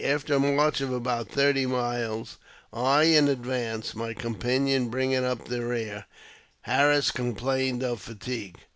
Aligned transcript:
After 0.03 0.33
a 0.33 0.39
march 0.39 0.81
of 0.81 0.91
about 0.91 1.29
thirty 1.29 1.67
miles, 1.67 2.39
I 2.73 3.03
in 3.03 3.27
advance, 3.27 3.93
my 3.93 4.15
companion 4.15 4.87
bringing 4.89 5.23
up 5.23 5.47
the 5.47 5.63
rear, 5.63 6.05
Harris 6.61 7.11
com 7.11 7.35
plained 7.35 7.83
of 7.83 8.01
fatigue. 8.01 8.57